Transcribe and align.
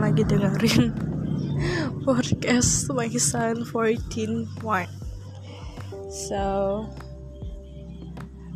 lagi 0.00 0.24
dengerin 0.24 0.90
podcast 2.08 2.88
my 2.96 3.08
son 3.20 3.60
14 3.68 4.64
one 4.64 4.88
so 6.08 6.82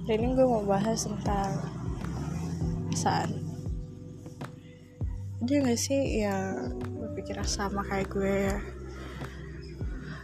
hari 0.08 0.24
ini 0.24 0.34
gue 0.34 0.46
mau 0.48 0.66
bahas 0.66 1.06
tentang 1.06 1.82
perasaan. 3.02 3.34
Dia 5.42 5.58
gak 5.58 5.80
sih 5.80 6.22
yang 6.22 6.78
berpikiran 7.02 7.42
sama 7.42 7.82
kayak 7.82 8.06
gue 8.14 8.34
ya? 8.46 8.58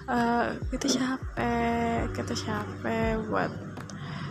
Uh, 0.08 0.57
kita 0.72 0.89
capek 0.89 2.08
kita 2.14 2.35
capek 2.39 3.18
buat 3.26 3.50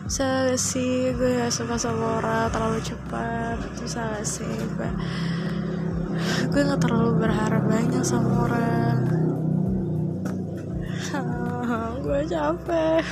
salah 0.07 0.55
sih 0.55 1.11
gue 1.11 1.35
gak 1.35 1.51
suka 1.51 1.75
sama 1.75 2.23
orang 2.23 2.47
terlalu 2.47 2.79
cepat? 2.79 3.59
Terus 3.75 3.91
salah 3.91 4.23
sih? 4.23 4.47
Gue 4.79 4.87
gue 6.47 6.61
gak 6.63 6.79
terlalu 6.79 7.27
berharap 7.27 7.63
banyak 7.67 8.03
sama 8.07 8.47
orang. 8.47 8.97
Gue 12.07 12.23
capek. 12.23 13.03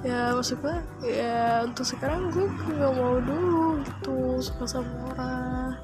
Ya 0.00 0.32
maksud 0.32 0.56
gue 0.64 0.76
ya 1.04 1.68
untuk 1.68 1.84
sekarang 1.84 2.32
gue 2.32 2.48
nggak 2.48 2.92
mau 2.96 3.20
dulu 3.20 3.84
gitu 3.84 4.40
suka 4.40 4.64
sama 4.64 5.12
orang. 5.12 5.76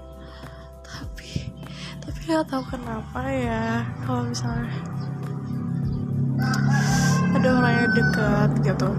Tapi 0.80 1.52
tapi 2.01 2.18
nggak 2.32 2.48
tahu 2.48 2.65
kenapa 2.73 3.21
ya 3.29 3.84
kalau 4.09 4.24
misalnya 4.24 4.73
yang 7.84 7.93
dekat 7.93 8.51
gitu. 8.65 8.91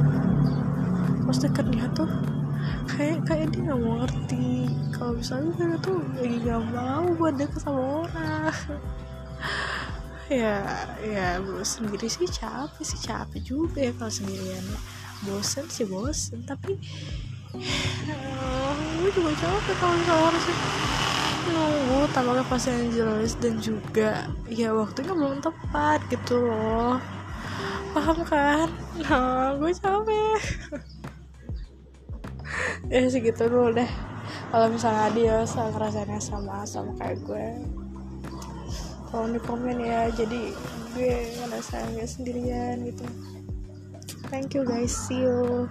Pas 1.26 1.38
deket 1.42 1.66
dia 1.74 1.88
tuh 1.98 2.10
kayak 2.86 3.26
kayak 3.26 3.48
dia 3.50 3.62
nggak 3.66 3.80
mau 3.82 3.96
ngerti. 4.06 4.70
Kalau 4.94 5.12
misalnya 5.18 5.52
dia 5.58 5.78
tuh 5.82 6.00
lagi 6.22 6.38
nggak 6.46 6.64
mau 6.70 7.06
buat 7.18 7.34
deket 7.38 7.60
sama 7.66 7.82
orang. 8.06 8.54
Ya 10.26 10.66
ya 11.06 11.38
sendiri 11.62 12.10
sih 12.10 12.26
capek 12.26 12.82
sih 12.82 12.98
capek 12.98 13.46
juga 13.46 13.78
ya 13.78 13.94
kalau 13.94 14.10
sendirian. 14.10 14.66
Bosen 15.22 15.70
sih 15.70 15.86
bosen 15.86 16.42
tapi 16.50 16.82
uh, 17.54 18.74
gue 18.74 19.10
juga 19.14 19.38
capek 19.38 19.76
kalau 19.78 19.94
misalnya 19.94 20.26
harus 20.34 20.46
nunggu 21.46 22.00
tanggalnya 22.10 22.44
pas 22.50 22.64
yang 22.66 22.90
jelas 22.90 23.38
dan 23.38 23.54
juga 23.62 24.26
ya 24.50 24.74
waktunya 24.74 25.14
belum 25.14 25.46
tepat 25.46 26.02
gitu 26.10 26.42
loh 26.42 26.98
paham 27.94 28.20
kan 28.28 28.70
nah 29.04 29.56
gue 29.56 29.72
capek. 29.76 30.40
Ya 32.88 33.10
segitu 33.10 33.50
dulu 33.50 33.76
deh. 33.76 33.90
Kalau 34.54 34.68
misalnya 34.72 35.08
dia 35.12 35.38
ngerasainnya 35.44 36.22
sama 36.22 36.64
sama 36.64 36.94
kayak 37.02 37.20
gue 37.26 37.48
tolong 39.12 39.36
di 39.36 39.42
komen 39.42 39.78
ya. 39.82 40.08
Jadi 40.14 40.54
gue 40.96 41.14
ngerasa 41.44 41.82
nggak 41.96 42.10
sendirian 42.10 42.86
gitu. 42.86 43.06
Thank 44.32 44.56
you 44.56 44.64
guys. 44.64 44.94
See 44.94 45.26
you 45.26 45.68